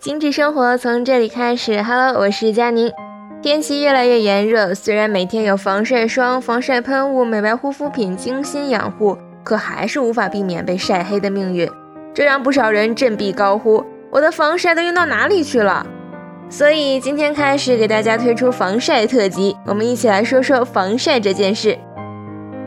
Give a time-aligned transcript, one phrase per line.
[0.00, 1.82] 精致生活从这里开始。
[1.82, 2.90] Hello，我是佳宁。
[3.42, 11.70] 天气越来越炎热，虽然每天有防晒霜、防晒喷雾、美白护肤品精心养护，可还是无法避免被晒黑的命运。
[12.14, 15.86] 这让不少人振臂高呼：“我的防晒都用到哪里去了？”
[16.48, 21.78] 所以今天开始给大家推出防晒特辑，我们一起来说说防晒这件事。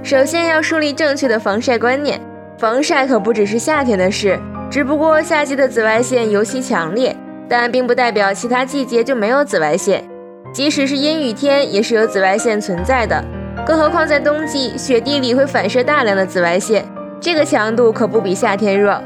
[0.03, 2.21] 首先要树立正确的防晒观念，
[2.59, 4.39] 防晒可不只是夏天的事，
[4.73, 7.15] 只不过夏季的紫外线尤其强烈。
[7.47, 10.03] 但并不代表其他季节就没有紫外线，
[10.51, 13.23] 即使是阴雨天也是有紫外线存在的。
[13.63, 16.83] 更何况在冬季，雪地里会反射大量的紫外线，
[17.19, 18.99] 这个强度可不比夏天弱。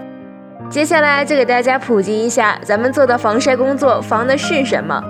[0.70, 5.03] 接下来就给大家普及一下，咱们做的防晒工作防的是什么？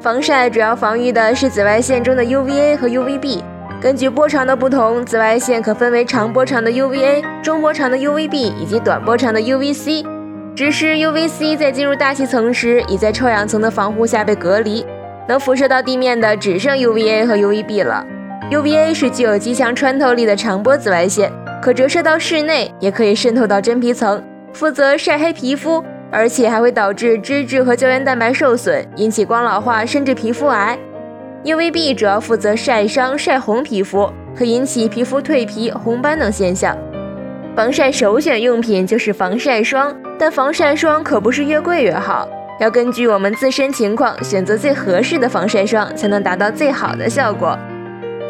[0.00, 3.42] 防晒主要防御的是紫外线中的 UVA 和 UVB。
[3.84, 10.06] 根据波长的不同，紫外线可分为长波长的 UVA、中波长的 UVB 以及短波长的 UVC。
[10.56, 14.86] 只是 UVC 在进入大气层时，已在臭氧层的防护下被隔离，
[15.28, 18.06] 能辐射到地面的只剩 UVA 和 UVB 了。
[18.50, 21.30] UVA 是具有极强穿透力的长波紫外线，
[21.60, 30.78] 可折射到室内，也可以渗透到真皮层，负责晒黑皮肤，而且还会导致脂质和胶原蛋白受损，引起光老化甚至皮肤癌。
[31.44, 36.74] UVB 主要负责晒伤、晒红皮肤，可引起皮肤蜕皮、红斑等现象。
[37.54, 42.26] 防晒首选用品就是防晒霜，但防晒霜可不是越贵越好，
[42.58, 47.58] 要根据我们自身情况选择最合适的防晒霜，才能达到最好的效果。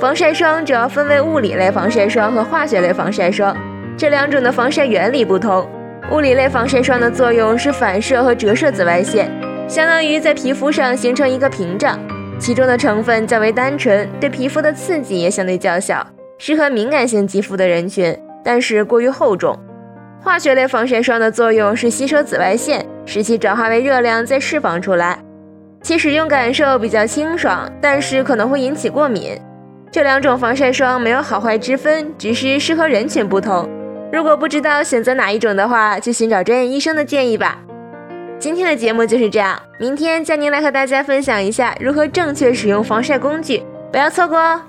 [0.01, 3.57] 防晒霜主要分为物理类防晒霜和化学类防晒霜，
[3.97, 5.65] 这两种的防晒原理不同。
[6.11, 9.31] 物理类防晒霜的作用是反射和折射紫外线，
[9.69, 11.97] 相当于在皮肤上形成一个屏障，
[12.39, 16.07] 其中的成分较为单纯，对皮肤的刺激也相对较小，
[16.39, 18.15] 适合敏感性肌肤的人群。
[18.45, 19.59] 但是过于厚重。
[20.21, 25.19] 化学类防晒霜的作用是吸收紫外线，使其转化为热量再释放出来，
[25.83, 29.39] 其使用感受比较清爽，但是可能会引起过敏。
[29.91, 33.69] 这两种防晒霜没有好坏之分，只是适合人群不同。
[34.13, 37.59] 如果不知道选择哪一种的话，就寻找专业医生的建议吧。
[38.39, 44.61] 今天的节目就是这样，明天佳宁来和大家分享一下如何正确使用防晒工具，不要错过哦。